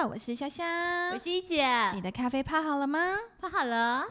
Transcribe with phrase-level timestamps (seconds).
[0.00, 3.18] 好，我是香香，我是一姐，你的咖啡泡好了吗？
[3.38, 4.09] 泡好了。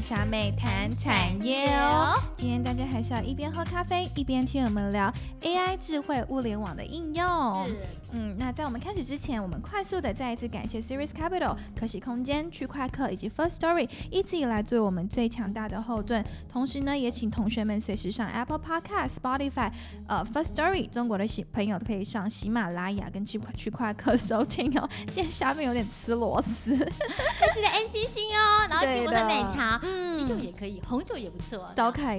[0.00, 2.14] 小妹谈产业哦。
[2.36, 5.12] 今天大家还是要一边喝咖啡，一边听我们聊
[5.42, 7.66] AI 智慧物联网的应用。
[7.66, 7.76] 是，
[8.12, 16.24] 嗯，那在我们开始之前，我们快速的再一次感谢 Series Capital、可喜空间、区块客以及 First Story 一直以来作为我们最强大的后盾。
[16.50, 19.70] 同时呢，也请同学们随时上 Apple Podcast、Spotify、
[20.08, 24.88] 呃 First Story 中国的喜朋友可以上喜马拉雅跟区块区块客收听哦。
[25.08, 28.66] 今天下面有点吃螺丝，记得安心心哦。
[28.70, 29.00] 然后请。
[29.00, 29.80] 我喝奶茶，
[30.16, 31.70] 啤酒也可以，红酒也不错。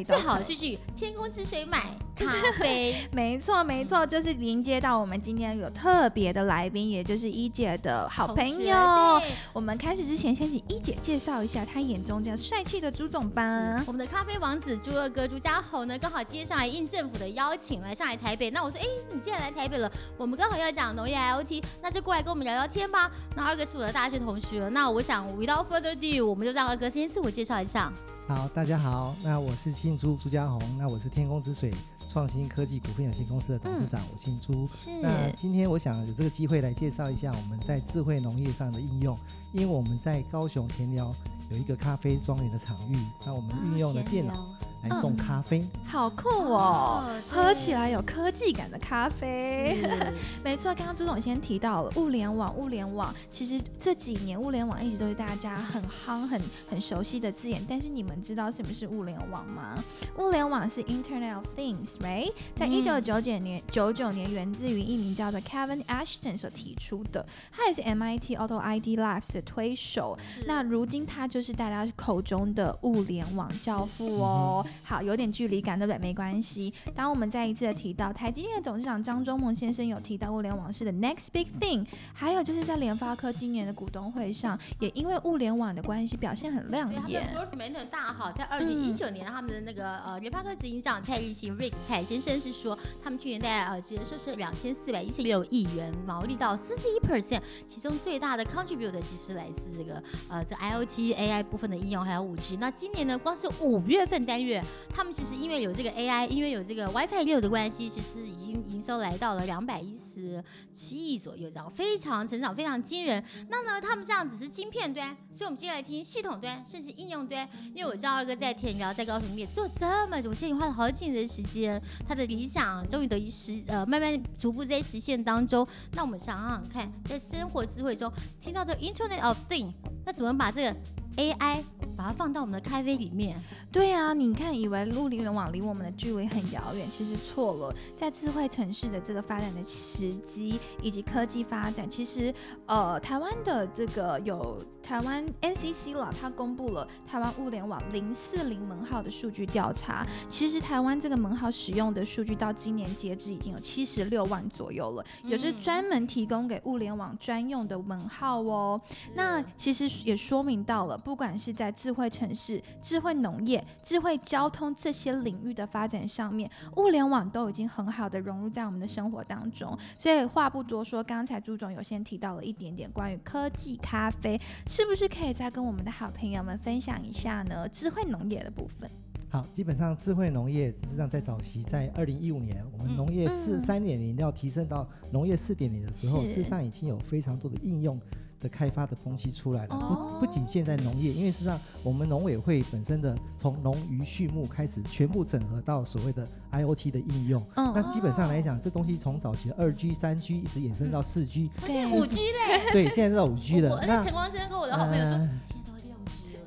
[0.04, 3.08] 最好是去天空之水买 咖啡。
[3.12, 9.22] 没错，没错，就是连接到我们今天有特别的来宾，也就是一姐的好朋友。
[9.54, 13.84] 我们开始之前，先请一姐介绍一下她眼中这样帅气的朱总吧。
[13.88, 18.52] 我们的咖啡王子朱二哥朱家宏呢，刚好今天上来应政府的邀请来上海台北。
[18.52, 23.12] 那我说，哎，你既然来台北了，我们刚好要讲农业 IOT，那就过来跟我们聊聊天吧。
[23.35, 27.91] 那二哥是我的大学同学，那我想 without further ado，我们就让二哥先自我介绍一下。
[28.34, 31.70] 好，大家好，那我是姓朱朱家红，那我是天空之水
[32.07, 34.65] 创新科技股份有限公司的董事长，我姓朱。
[34.73, 34.90] 是。
[35.01, 39.18] 那今天我想有这个机会来介绍一下我们在智慧农业上的应用，
[39.51, 41.13] 因为我们在高雄田寮
[41.49, 44.48] 有一个咖啡庄园的场域，那我们运用了电脑。
[44.84, 47.04] 来种咖啡，好酷哦！
[47.29, 49.77] 喝起来有科技感的咖啡，
[50.43, 50.73] 没错。
[50.73, 57.63] 刚刚朱总先提到了物联网，物联网其实这几年物联网一直都是大家很夯、很很熟悉的字眼。
[57.70, 59.76] 但是你们知道什么是物联网吗？
[60.18, 62.32] 物联网是 Internet of Things，right？
[62.55, 70.18] 在一九九九年九九年源自于一名叫做 Kevin Ashton 所提出的，他也是 MIT Auto ID Labs 的推手。
[70.47, 74.66] 那如今他就是大家口中的物联网教父哦。
[74.83, 75.97] 好，有点距离感，对不对？
[75.99, 76.73] 没关系。
[76.95, 87.21] 当我们再一次的提到台积电的董事长张忠谋先生有提到物联网是的 next big thing，还有就是在联发科今年的股东会上，也因为物联网的关系表现很亮眼。
[87.33, 102.57] 对，大好，在二零一九年他们的那个呃联发科执行长蔡立行 Rick 蔡先生是说，他们去年在呃直接说是两千四百一十六亿元，毛利到四十一 percent，其中最大的 contributor 其实来自这个呃这 IOT AI 部分的应用，还有五 G。
[102.57, 104.60] 那今年呢，光是五月份单月。
[104.94, 113.23] 他们其实因为有这个 AI，因为有这个 WiFi 六的关系，其实已经营收来到了两百一十七亿左右，这样非常成长，非常惊人。
[113.50, 117.47] 那呢，他们这样只是晶片端，所以我们接下来听系统端，甚至应用端。
[117.73, 125.67] 因为我知道二哥在田寮，在高雄也做这么久，我建议花了好几年的时间，他的理想终于得以实呃，慢慢逐步在实现当中。
[125.94, 129.73] 那我们想想看，在生活智慧中听到这 Internet of Thing，
[130.05, 130.75] 那怎么把这个
[131.17, 131.63] AI？
[131.96, 133.40] 把它放到我们的咖啡里面。
[133.72, 137.75] 对啊，你看，以为物联网离我们的距离很遥远，其实错了。
[137.96, 142.34] 在智慧城市的这个发展的时机以及科技发展，其实
[142.66, 150.06] 呃，台湾的这个有台湾 NCC 了，它公布了台湾物联网零四零门号的数据调查。
[150.30, 158.80] 其实台湾这个门号使用的数据到今年截止已经有七十六万左右了，有着专门提供给物联网专用的门号哦。
[159.16, 166.47] 那其实也说明到了，不管是在智慧城市、智慧农业、智慧交通这些领域的发展上面，
[166.78, 169.75] 物联网都已经很好的融入在我们的生活当中。
[169.97, 177.68] 所以话不多说，刚才朱总有先提到了一点点关于科技咖啡，是不是可以再跟我们的好朋友们分享一下呢？
[177.69, 178.88] 智慧农业的部分。
[179.28, 188.00] 好，基本上智慧农业实际上在早期，在二零一五年，我们农业四三点零要提升到农业四点零的时候，事实上已经有非常多的应用。
[188.41, 197.41] 的开发的东西出来了，不不仅限在农业，因为实际上我们农委会本身的从农渔畜牧开始，全部整合到所谓的 IOT 的应用。
[197.56, 203.81] 嗯，那基本上来讲，这东西从早期的二 G、三 G 一直衍生到四 G，对，五 G 嘞，对，现在到五 G 了。
[203.86, 205.61] 那陈光真跟我的好朋友说，现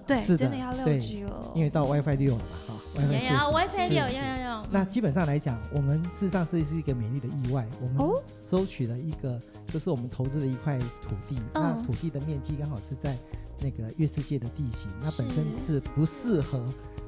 [0.06, 4.66] 对，真的要六 G 了，因为到 WiFi 六了嘛，哈，WiFi 六，WiFi 六，要要要。
[4.70, 9.40] 那基本上来讲，我们事实上这是一个美丽的意外，我们收取了一个。
[9.68, 13.16] 就是我们投资的一块土地，那土地的面积刚好是在
[13.60, 16.62] 那个月世界的地形，那本身是不适合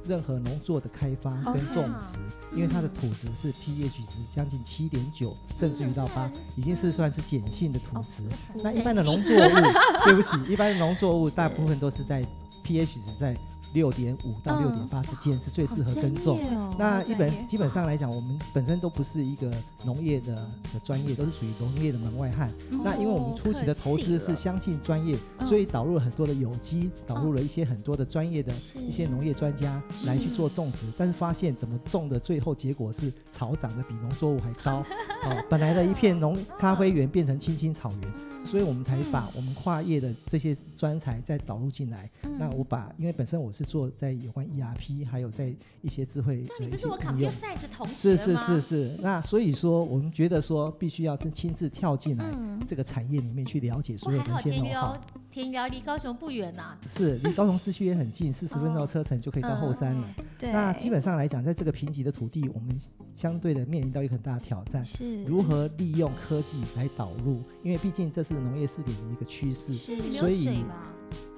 [0.04, 2.18] 任何农作的开发跟种植，
[2.56, 8.24] 因为它的土质是 pH 值将近七点九，甚至于到八，已经是算是碱性的土质。
[8.56, 9.50] 那一般的农作物，
[10.04, 12.24] 对不起，一般的农作物大部分都是在
[12.66, 13.36] pH 值在。
[13.72, 16.40] 六点五到六点八之间是最适合耕种。
[16.78, 19.52] 那基本基本上来讲，我们本身都不是一个
[19.84, 20.34] 农业的
[20.72, 22.50] 的专业，都是属于农业的门外汉。
[22.70, 34.78] 那因为我们初期的投资是相信专业，所以导入了很多的有机，导入了一些很多的专业的一些农业专家来去做种植，但是发现怎么种的最后结果是草长得比农作物还高。
[35.26, 38.35] 哦，本来的一片农咖啡园变成青青草原。
[38.46, 42.08] 所以我们才把我们跨业的这些专才再导入进来。
[42.38, 45.52] 那我把，因为本身我是做在有关 ERP，还有在
[45.82, 48.96] 一些智慧那你不是我 computer science 同学是是是是。
[49.00, 52.24] 那所以说，我们觉得说，必须要是亲自跳进来
[52.66, 54.96] 这个产业里面去了解所有的一些农好。
[55.30, 56.78] 田寮离高雄不远呐。
[56.86, 60.14] 是，离高雄市区也很近，四十分钟车程就可以到后山了。
[60.38, 60.50] 对。
[60.50, 62.74] 那基本上来讲，在这个贫瘠的土地，我们
[63.14, 70.64] 相对的面临到一个很大的挑战，是如何利用科技来导入，因为毕竟这是农业试点的一个趋势，所以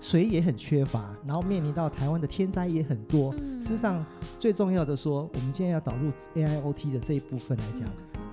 [0.00, 3.32] 水也很缺乏，然后面临到台湾的天灾也很多。
[3.60, 4.04] 事实上，
[4.38, 7.88] 最重要的说，我们今天要导入 AIoT 的这一部分来讲，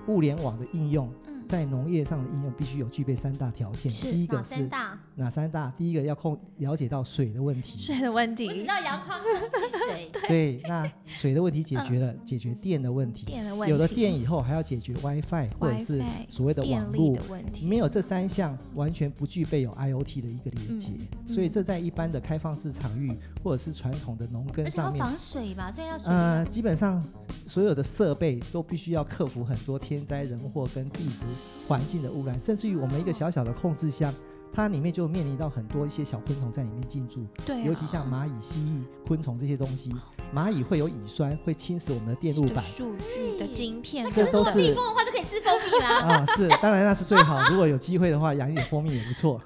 [0.08, 1.12] 物联网的应用。
[1.48, 4.70] 在农业上的应用必须有具备三大条件，第一个是
[5.16, 5.74] 哪三大？
[5.78, 10.12] 第一个要控了解到水的问题，水的问题，我知道阳光、空气、水。
[10.28, 17.66] 对，那水的问题解决了，解决电的问题，电的问题，有了电以后还要解决 WiFi 或者是所谓的网络的问题。
[17.66, 20.90] 没有这三项，完全不具备有 IOT 的一个连接。
[21.28, 27.04] 所以这在一般的开放式场域或者是传统的农耕上面，防水吧，所以要呃，基本上
[27.46, 31.26] 所有的设备都必须要克服很多天灾人祸跟地质。
[31.68, 34.14] 环境的污染，甚至于我们一个小小的控制箱，
[34.54, 37.26] 它里面就面临到很多一些小昆虫在里面进驻。
[37.46, 39.94] 对，尤其像蚂蚁、蜥蜴、昆虫这些东西，
[40.34, 44.12] 蚂蚁会有乙酸，会侵蚀我们的电路板、数据的晶片。
[44.14, 46.00] 这都是蜜蜂的话就可以吃蜂蜜啦。
[46.00, 47.50] 啊，是，当然那是最好。
[47.50, 49.42] 如果有机会的话，养一点蜂蜜也不错。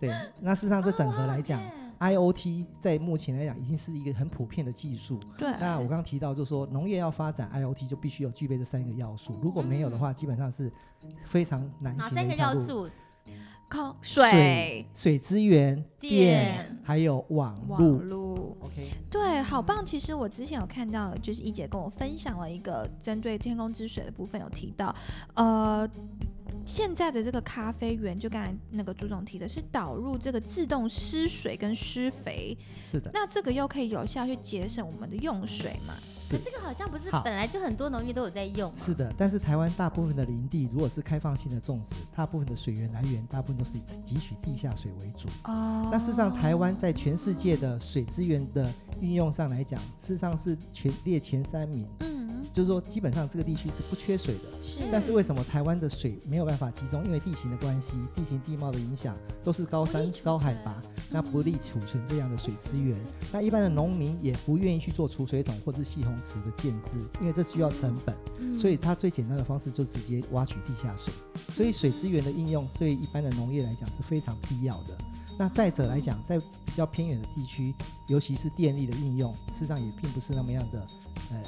[0.00, 1.60] 对，那事实上这整合来讲。
[2.04, 5.18] IOT 在目前来讲已经是一个很普遍的技术。
[5.38, 5.50] 对。
[5.58, 9.38] 那我刚刚提到，就是说农业要发展 IOT，就必须有具备这三个要素。
[9.42, 10.70] 如果没有的话，基本上是
[11.24, 12.90] 非常难行的三个要素？
[13.66, 18.54] 靠水、水资源、电，还有网路。
[18.60, 18.90] OK。
[19.10, 19.84] 对，好棒！
[19.84, 24.94] 其实我之前有看到，就是一姐跟我分享了一个针对天空之水的部分，有提到，
[25.34, 25.88] 呃。
[26.66, 33.10] 现在的这个咖啡园，就刚才那个朱总提的是导入这个自动施水跟施肥，是的。
[33.12, 35.94] 那这个又可以有效去节省我们的用水嘛？
[36.30, 38.72] 可这个好像不是本来就很多农业都有在用。
[38.76, 45.28] 是的，但是台湾大部分的林地如果是开放性的种植，大部分的水源来源大部分都是以汲取地下水为主。
[45.44, 45.88] 哦。
[45.92, 48.68] 那事实上，台湾在全世界的水资源的
[49.00, 51.86] 运用上来讲，事实上是全列前三名。
[52.00, 52.14] 嗯。
[52.52, 54.42] 就是说，基本上这个地区是不缺水的。
[54.62, 54.78] 是。
[54.92, 57.04] 但是为什么台湾的水没有办法集中？
[57.04, 60.80] 因为地形的关系，地形地貌的影响，都是高山高海拔，
[61.10, 62.96] 那不利储存这样的水资源。
[63.32, 68.56] 那一般的农民也不愿意去做储水桶或者系洪池的建制，因为这需要成本。
[68.56, 71.12] 所以它最简单的方式就直接挖取地下水。
[71.50, 74.96] 所以水资源的应用对一般的农业来讲是非常必要的。
[75.36, 77.74] 那再者来讲，在比较偏远的地区，
[78.06, 80.86] 尤其是电力的应用，事实上也并不是那么样的，
[81.30, 81.42] 呃。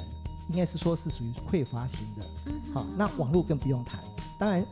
[0.49, 2.25] 应该是说是属于匮乏型的，
[2.73, 4.01] 好，那网络更不用谈。
[4.39, 4.65] 当然，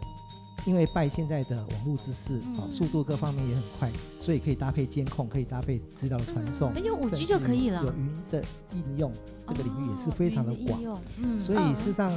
[0.65, 7.83] 因为拜现在的网络知识，啊，速度各方面也很快，所以可以搭配监控，可以搭配资料的传送，有五 G 就可以了。
[7.83, 9.13] 有云的应用，
[9.45, 10.99] 这个领域也是非常的广。
[11.21, 12.11] 嗯，所以事实上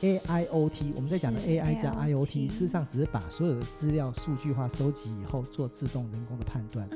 [0.00, 6.88] ，AIoT 我们在讲的 AI 加 IoT，事实上只是把所有的资料数据化收集以后，做自动人工的判断。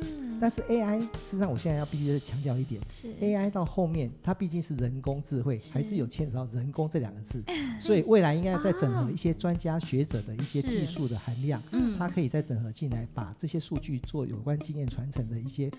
[0.42, 3.06] 但是 AI，事实上我现在要必须强调一点，是。
[3.20, 7.40] AI 到后面它毕竟是人工智慧，还是有牵扯到人工这两个字，
[7.78, 15.70] 所以未来应该要再整合一些专家学者的一些技术的含量，嗯，它可以再整合进来，把这些数据做有关经验传承的一些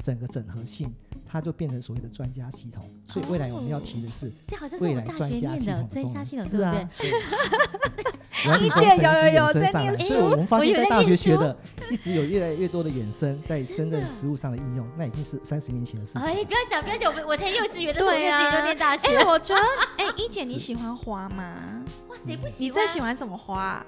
[0.00, 0.94] 整个整合性，
[1.26, 2.84] 它就变成所谓的专家系统。
[3.08, 6.88] 所以未来我们要提的是，这好像是我们大学念的专家系统，是啊。
[8.58, 11.56] 一姐有有有在念书，所以我们发现，在大学学的
[11.90, 16.22] 一直有越来越多的衍生，在真正实物上的应用，那已经是三十年前的事情。
[16.22, 19.16] 哎，不要讲，不要讲，我我才幼稚园的时候，幼稚园就念大学。
[19.16, 19.62] 哎，我觉得，
[19.98, 21.54] 哎，一姐你喜欢花吗？
[22.08, 22.82] 哇，谁不喜欢？
[22.82, 23.84] 你最喜欢什么花？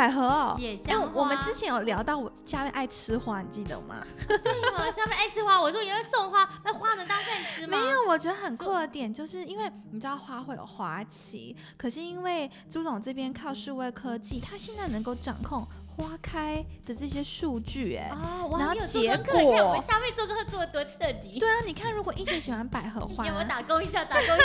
[0.00, 1.10] 百合哦，野香花。
[1.12, 3.96] 我们之前有聊到我下面爱吃花，你记得吗？
[4.26, 4.38] 对
[4.72, 7.78] 嘛，下面爱吃花，我说也会送花，那花能当饭吃吗？
[7.78, 15.68] 没有，我觉得很酷的点就是因为你知道花会有花期，可是因为朱总这边靠数位科技，他现在能够掌控。
[15.96, 18.18] 花开的这些数据，哎，然
[18.66, 21.38] 后结果，我们下面做课做的多彻底。
[21.38, 24.02] 对啊，你看，如果一姐喜欢百合花，有没有打工一下？
[24.02, 24.36] 打工一下。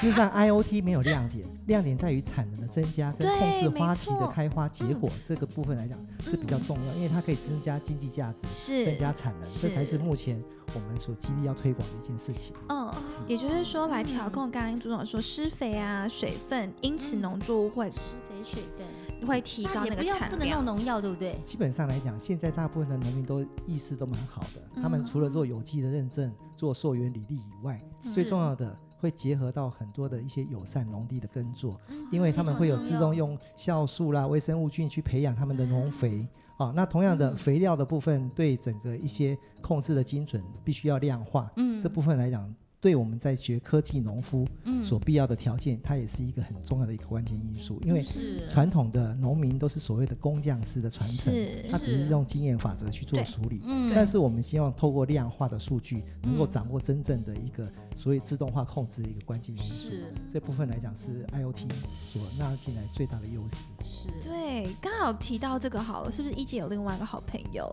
[0.00, 10.42] 事实上，IOT 没有亮点， 亮点在于产能的增加跟控制花期的开花结果这个部分来讲是比较重要，因为它可以增加经济价值，是增加产能，这才是是目前
[10.74, 12.54] 我们所极力要推广的一件事情。
[12.70, 12.90] 嗯，
[13.28, 20.64] 也就是说来调嗯控刚刚朱总说施肥啊、水分，因此农作物会施肥水分，会提高那个产量不能用。
[20.64, 21.38] 农药，对不对？
[21.44, 27.78] 基本上来讲，现在大部分的农民都意识都蛮好的，他们嗯除了做有机的认证、做溯源履历以外，
[28.14, 31.80] 最重要的会结合到很多的一些友善农地的耕作，
[32.12, 36.26] 因为他们会有自动用酵素啦、微生物菌去培养他们的农肥。
[36.58, 41.50] 哦，那同样的嗯肥料的部分，对整个一些控制的精准，必须要量化。
[41.56, 47.78] 嗯这部分来讲，对我们在学科技农夫嗯所必要的条件，它也是一个很重要的一个关键因素。
[47.84, 53.60] 因为是传统的农民都是所谓的工匠式的传承，是他只是是用经验法则去做对处理。
[53.64, 59.90] 嗯但是我们希望透过量化的数据，能够嗯掌握真正的一个所谓自动化控制的一个关键因素。
[59.90, 61.68] 是这部分来讲是 IOT
[62.10, 63.56] 所纳进来最大的优势。
[63.84, 67.70] 是，对，刚好提到这个好了，是不是一姐有另外一个好朋友，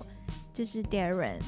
[0.54, 1.40] 就是 Darren？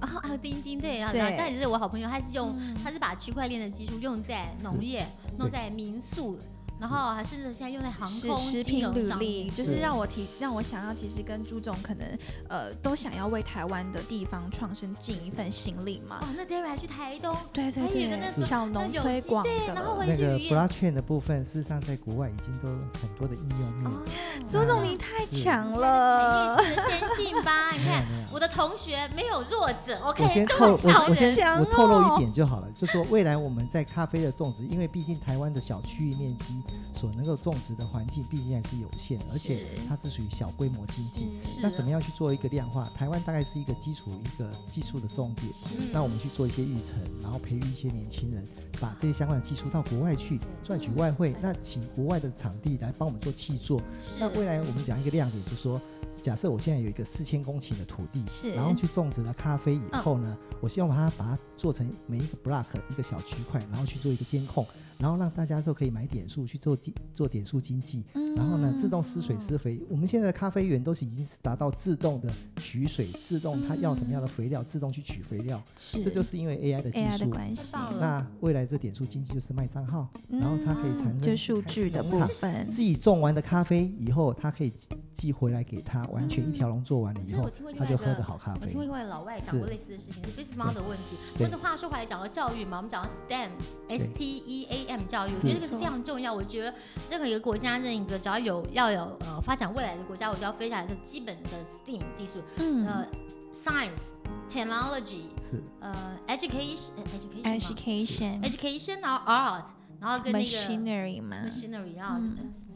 [0.00, 1.18] 然后还有钉钉，对啊，对。
[1.18, 2.76] 然后这也是我好朋友，他是用嗯。
[2.82, 5.06] 他是把区块链的技术用在农业，
[5.38, 6.38] 用在民宿，
[6.78, 12.06] 然后还甚至现在用在航空、食品履融上历，就是是让我提让我想要，其实跟朱总可能
[12.48, 16.18] 呃都想要为台湾的地方创生尽一份心力嘛。
[16.20, 23.90] 哦，那 Darry 还去台东，对对还有一个那对，个小农推广对然后那个 blockchain 的部分，事实上在国外已经都有很多的应用面。
[23.90, 24.02] 哦，
[24.50, 27.70] 朱总你太是强产了，业是先进吧？
[27.72, 31.58] 你看我的同学没有弱者我，OK，都先透是超我我先人。
[31.58, 41.28] 我透露哦一点就好了，就说未来我们在咖啡的种植，因为毕竟台湾的小区域面积所能够种植的环境毕竟还是有限，而且它是属于小规模经济。
[41.62, 42.90] 那怎么样去做一个量化？
[42.96, 45.46] 台湾大概是一个基础一个技术的重点。
[45.78, 48.44] 嗯那我们去做一些育成，然后培育一些年轻人，
[48.80, 51.34] 把这些相关的技术到国外去赚取外汇。
[51.40, 53.80] 那请国外的场地来帮我们做气作。
[54.18, 55.80] 那未来我们讲一个亮点，就是说，
[56.22, 64.66] 假设我现在有一个四千公顷的土地，是然后去种植了咖啡以后呢，我希望把它把它做成每一个 block 一个小区块，然后去做一个监控，
[64.98, 68.04] 然后让大家都可以买点数去做经做点数经济。
[68.36, 69.80] 然后呢，自动施水施肥。
[69.88, 75.62] 我们现在的咖啡园都是已经是达到自动的取水，自动它要什么样的肥料，自动去取肥料。
[75.76, 77.30] 是这就是因为 AI 的技 AI 的术。
[77.30, 84.72] 关系那未来这点数经济就是卖账号，然后它可以产生嗯就数据的部分自己种完的咖啡以后，它可以
[85.14, 88.82] 寄回来给他，完全一条龙做完了以后他就喝的好咖啡我听过。
[88.82, 91.16] 另外老外讲过类似的事情，是 business model 的问题。
[91.38, 96.32] 对或者话说回来，讲到教育嘛，我们讲到 STEM，S T E A 教育，我觉得这个是非常重要。
[96.32, 96.74] 我觉得
[97.10, 103.06] 任何一个国家，任何一个只要有要有呃发展未来的国家，我就要非常的基本的 STEM 技术，嗯呃
[103.54, 104.12] ，science、
[104.50, 107.04] technology、是呃，education、呃
[107.42, 109.64] education 吗 education education 然后 art，
[110.00, 112.75] 然后跟那个 machinery 嘛，machinery，然后嗯呃什么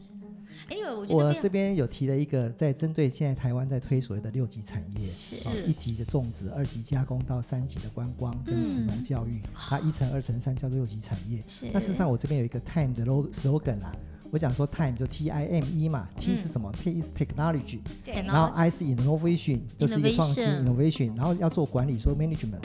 [0.71, 5.47] anyway，我这边有提了一个，在针对现在台湾在推所谓的六级产业，是。
[5.47, 11.41] 哦一级的种植，二级加工到三级的观光跟实农教育，它一层、二层、三叫做六级产业。
[11.47, 11.65] 是。
[11.73, 13.91] 那事实上，我这边有一个 time 的 log- slogan 啦，
[14.31, 17.79] 我讲说 time 就 T I M E 嘛，T 嗯是什么？T is technology，
[18.25, 22.61] 然后 I 是 innovation，就是一个创新 Innovation 然后要做管理，说 management，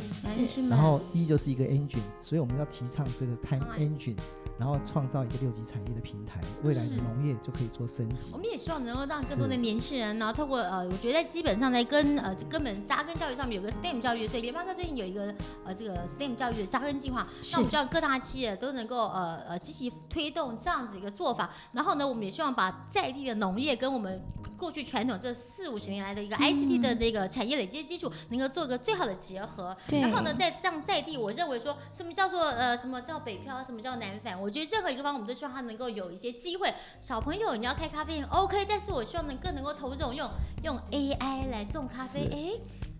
[0.71, 4.17] 然后 E 就是一个 engine，所以我们要提倡这个 Time engine，
[4.59, 8.39] 然后创造一个六级产业的平台，未来的农业就可以做升级我。
[8.39, 15.35] 们也希望能够让更多的年轻人，然后透过呃，我觉得在基本上在跟呃根本扎根教育上面有个 STEM 教育，所以联发科最近有一个
[15.65, 21.51] 呃这个 STEM 教育的扎根计划，那我们希望各大企业都能够呃呃积极推动这样子一个做法。
[21.73, 24.23] 然后呢，我们也希望把在地的农业跟我们
[24.57, 29.77] 过去传统这四五十年来的一个 ICT 的那个产业累积基础，能够做个最好的结合。
[29.89, 36.73] 对然后呢，在这样在地，我认为说什么叫做呃什么叫北漂，什么叫南返，我觉得任何一个方，我们都希望他能够有一些机会。
[37.01, 40.29] 小朋友你要开咖啡店 OK，但是我希望能更能够投这种用
[40.65, 42.53] 用 AI 来种咖啡，是哎。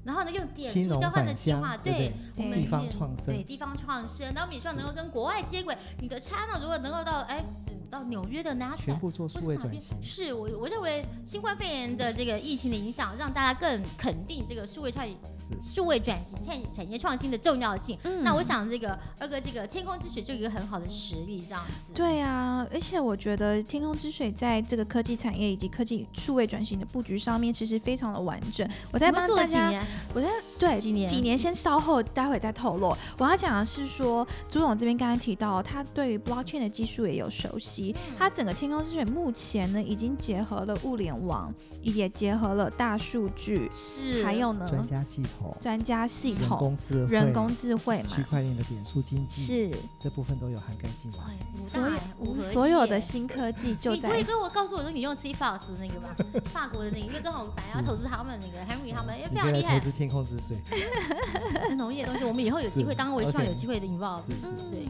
[0.05, 5.77] 然后呢，用点数交换的计划，对我们是创生对地方创生，然后我们也希望能够跟国外接轨。
[6.01, 9.97] 你的 channel 如果能够到哎嗯到纽约的 NASA，全部做数位转型。
[10.03, 15.15] 是我我认为新冠肺炎的这个疫情的影响，让大家更肯定这个数位创是
[15.63, 17.99] 数位转型、产产业创新的重要性。
[18.05, 21.93] 嗯那我想这个二哥这个天空之水就有一个很好的实例，这样子。
[21.95, 28.69] 对啊，而且我觉得天空之水在这个科技产业以及科技数位转型的布局上面，其实非常的完整。
[28.93, 32.95] 我在帮大家，我在对几年几年先稍后，待会再透露。
[33.17, 37.86] 我要讲的是说，朱总这边刚才提到，他对于 blockchain 的技术也有熟悉。
[38.19, 41.53] 他整个天空之水目前呢，已经结合了物联网，
[41.83, 51.19] 也结合了大数据，是还有呢专家系统、专家系统、人工智慧、人工智慧嘛，区块链的点数经济是这部分都有涵盖进来。
[51.61, 53.97] 所有所有的新科技就在。
[53.97, 56.17] 你不会跟我告诉我说你用 C Fox 那个吧？
[56.53, 59.79] 法国的那个，因为刚好本来要投资他们那个 Henry 他们，因为非常厉害。
[59.79, 60.57] 投资天空之水，
[61.77, 64.23] 农业东西，我们以后有机会，当然我也希望有机会的引爆。
[64.71, 64.87] 对。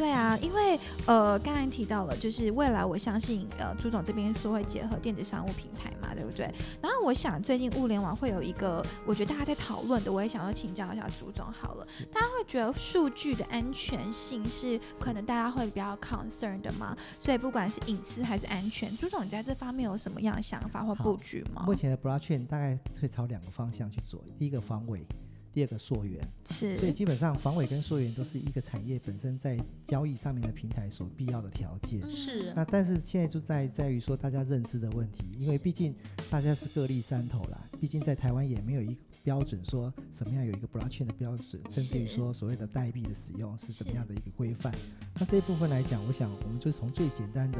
[0.00, 6.50] 对啊，因为呃，刚才提到了，就是未来我相信呃，朱总这边说会结合电子商务平台嘛，对不对？
[6.80, 11.86] 然后我想最近物联网会有一个，我觉得大家在讨论的，我也想要请教一下朱总好了。
[12.10, 16.96] 大家会觉得数据的安全性是可能大家会比较 concern 的吗？
[17.18, 21.64] 所以不管是隐私还是安全，朱总你在这方面有什么样的想法或布局吗？
[21.66, 25.06] 目前的 blockchain 大概会朝两个方向去做，第一个防伪。
[25.52, 32.08] 第二个溯源是，所以基本上防伪跟溯源都是一个产业本身在交易上面的平台所必要的条件。
[32.08, 32.52] 是。
[32.54, 35.94] 那但是现在就在在于说大家认知的问题，因为毕竟
[36.30, 44.72] 大家是各立山头啦，毕竟在台湾也没有一个标准说什么样有一个 blockchain 的标准，甚至于说所谓的代币的使用是什么样的一个规范。
[45.16, 47.58] 那这一部分来讲，我想我们就从最简单的。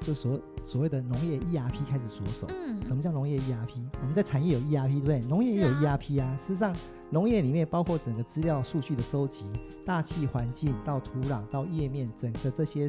[0.00, 2.48] 就所所谓的农业 ERP 开始着手。
[2.48, 3.70] 嗯，什么叫农业 ERP？
[4.00, 5.20] 我们在产业有 ERP，对不对？
[5.22, 6.36] 农业也有 ERP 啊。
[6.36, 6.74] 事实上，
[7.10, 9.44] 农业里面包括整个资料数据的收集，
[9.84, 12.88] 大气环境到土壤到叶面，整个这些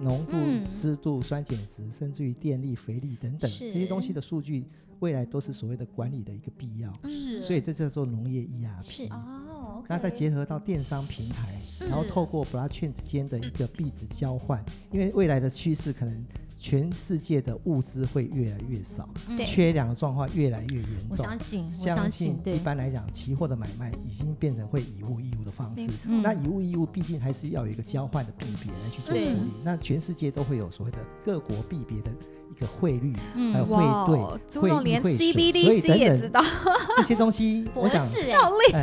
[0.00, 4.66] 浓度、湿度、酸碱值，甚至于电力、肥力等等这些东西的数据，
[5.00, 6.90] 未来都是所谓的管理的一个必要。
[7.06, 8.82] 是，所以这叫做农业 ERP。
[8.82, 16.24] 是哦，那再结合到电商平台，然后透过 blockchain 之间的一个币值交换，因为未来的趋势可能。
[16.64, 19.06] 全世界的物资会越来越少，
[19.44, 21.08] 缺粮的状况越来越严重。
[21.10, 25.90] 我相信，我相信，一般来讲，期货的买卖已经变成会以物易物的方式。
[26.08, 29.50] 那以物易物，毕竟还是要有一个交换的币别来去做处理。
[29.62, 32.10] 那全世界都会有所谓的各国币别的
[32.54, 33.12] 一个汇率，
[33.52, 36.44] 还有汇兑、汇率、汇水，所以等等
[36.96, 38.06] 这些东西， 我想，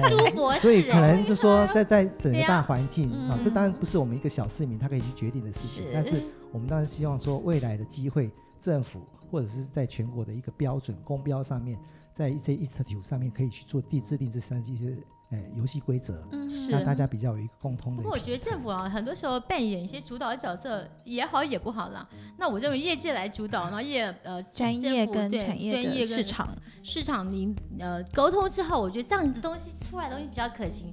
[0.09, 6.21] 朱博士，所以可能就说，在在整个大环境啊，这当然不是我们一个小市民他可以去决定的事情，但是。
[6.53, 8.99] 我们当然希望说，未来的机会，政府
[9.31, 11.79] 或者是在全国的一个标准公标上面，
[12.13, 14.93] 在一些 institute 上面可以去做地制定这三一些
[15.31, 18.03] 诶游戏规则，嗯，是让大家比较有一个共通的。
[18.03, 22.07] 不过我觉得政府啊，很多时候扮演一些主导的角色也好也不好啦。
[22.37, 26.47] 那我认为业界来主导，然后业呃专业跟产业专业市场
[26.83, 30.91] 市场您呃沟通之后，我觉得这样东西出来的东西比较可行。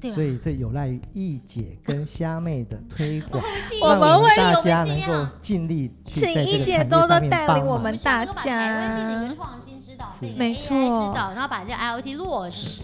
[0.00, 3.42] 对所以这有赖于易姐跟虾妹的推 广，
[3.80, 9.32] 我们会大家能够尽力去请易姐多多带领我们大家。
[9.32, 12.82] 创新指导，没错，指导，然后把这 IOT 落实。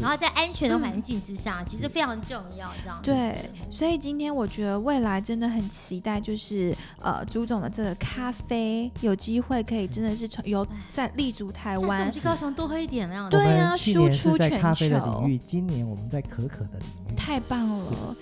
[0.00, 3.50] 然后在安全的环境之下，其实非常重要，这样对。
[3.70, 13.30] 所以今天我觉得未来真的很期待，就是呃朱总的这个咖啡有机会可以真的是从由在立足台湾，去高雄多喝一点那样。
[13.30, 14.84] 对啊，输出全球。
[14.94, 18.16] 领域，今年我们在可可的领域，太棒了。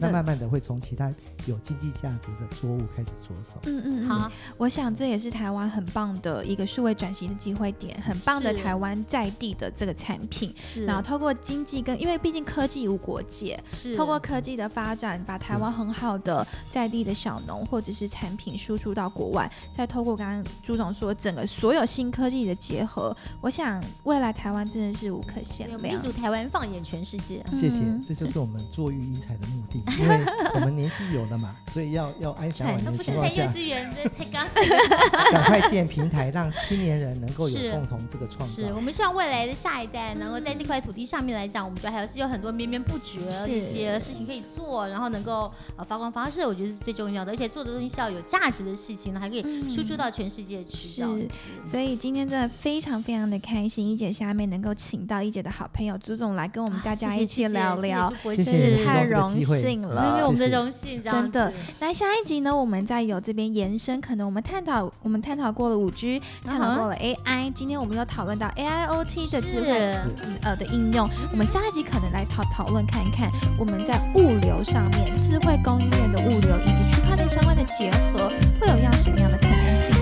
[0.00, 1.12] 那慢慢的会从其他
[1.46, 3.58] 有经济价值的作物开始着手。
[3.64, 10.54] 嗯嗯，好，我想这也是台湾很棒的一个数位转型的机会点，很棒的台湾在地的这个产品。
[10.58, 25.80] 是，然后透过经济跟，因为毕竟科技无国界，是，透过科技的发展，把台湾很好的在地的小农或者是产品输出到国外，再透过刚刚朱总说整个所有新科技的结合，我想未来台湾真的是无可限量。
[25.82, 27.44] 立足台湾，放眼全世界。
[27.50, 29.76] 谢谢，这就是我们做育英才的目的。
[30.02, 30.18] 因为
[30.54, 33.46] 我们年纪有了嘛，所以要要安享晚年情况下，
[35.30, 38.54] 赶快建平台，让青年人能够有共同这个创造。
[38.54, 47.32] 是我们希望未来的下一代能够在这块土地上面来讲，我们觉得还是有很多绵绵不绝的一些事情可以做，然后能够呃发光发热，我觉得是最重要的。
[47.32, 50.88] 而且做的东西是要有价值的事情呢，还可以输出到全世界去。
[50.88, 51.28] 是，
[51.64, 60.10] 所以今天真的非常非常的开心，一姐下面能够请到一姐的好朋友朱总来跟我们大家一起聊聊，是太荣幸了。
[60.10, 61.52] 因为我们的荣幸，真的。
[61.80, 69.94] 那下一集呢，我们再有这边延伸，可能我们探讨，我们探讨过了五 G，探讨过了 AI，今天我们又讨论到 AIoT 的智慧
[70.42, 71.08] 呃的应用。
[71.32, 79.94] 我们下一集可能来讨讨论看一看，我们在物流上面，智慧供应链的物流以及区块链相关的结合，会有样什么样的可能性？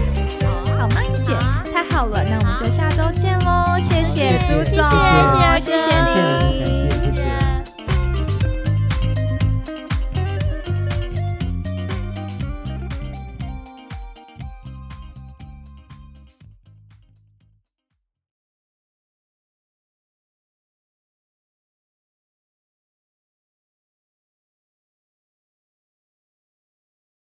[0.78, 1.32] 好吗，一姐？
[1.72, 3.78] 太好了，那我们就下周见喽！
[3.80, 4.84] 谢谢朱总，
[5.58, 7.43] 谢谢。